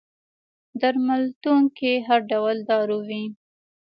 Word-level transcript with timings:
درملتون 0.81 1.61
کي 1.77 1.91
هر 2.07 2.19
ډول 2.31 2.57
دارو 2.69 2.97
وي 3.07 3.23